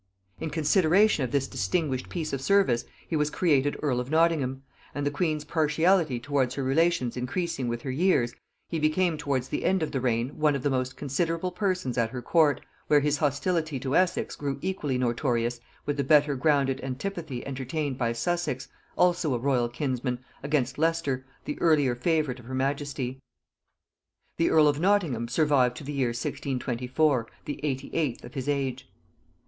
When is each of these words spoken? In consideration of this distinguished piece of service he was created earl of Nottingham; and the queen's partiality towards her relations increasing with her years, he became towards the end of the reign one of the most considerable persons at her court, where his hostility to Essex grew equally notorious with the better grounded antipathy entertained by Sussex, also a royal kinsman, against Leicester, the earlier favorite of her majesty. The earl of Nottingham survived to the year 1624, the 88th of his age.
In 0.39 0.49
consideration 0.49 1.23
of 1.23 1.29
this 1.29 1.47
distinguished 1.47 2.09
piece 2.09 2.33
of 2.33 2.41
service 2.41 2.85
he 3.07 3.15
was 3.15 3.29
created 3.29 3.77
earl 3.83 3.99
of 3.99 4.09
Nottingham; 4.09 4.63
and 4.95 5.05
the 5.05 5.11
queen's 5.11 5.45
partiality 5.45 6.19
towards 6.19 6.55
her 6.55 6.63
relations 6.63 7.15
increasing 7.15 7.67
with 7.67 7.83
her 7.83 7.91
years, 7.91 8.33
he 8.67 8.79
became 8.79 9.15
towards 9.15 9.47
the 9.49 9.63
end 9.63 9.83
of 9.83 9.91
the 9.91 10.01
reign 10.01 10.29
one 10.39 10.55
of 10.55 10.63
the 10.63 10.71
most 10.71 10.97
considerable 10.97 11.51
persons 11.51 11.99
at 11.99 12.09
her 12.09 12.21
court, 12.23 12.61
where 12.87 13.01
his 13.01 13.17
hostility 13.17 13.79
to 13.81 13.95
Essex 13.95 14.35
grew 14.35 14.57
equally 14.63 14.97
notorious 14.97 15.59
with 15.85 15.97
the 15.97 16.03
better 16.03 16.35
grounded 16.35 16.81
antipathy 16.83 17.45
entertained 17.45 17.99
by 17.99 18.11
Sussex, 18.11 18.69
also 18.97 19.35
a 19.35 19.37
royal 19.37 19.69
kinsman, 19.69 20.17
against 20.41 20.79
Leicester, 20.79 21.27
the 21.45 21.61
earlier 21.61 21.93
favorite 21.93 22.39
of 22.39 22.45
her 22.45 22.55
majesty. 22.55 23.19
The 24.37 24.49
earl 24.49 24.67
of 24.67 24.79
Nottingham 24.79 25.27
survived 25.27 25.77
to 25.77 25.83
the 25.83 25.93
year 25.93 26.07
1624, 26.07 27.27
the 27.45 27.59
88th 27.63 28.23
of 28.23 28.33
his 28.33 28.49
age. 28.49 28.89